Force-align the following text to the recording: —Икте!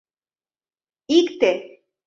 —Икте! 1.17 1.51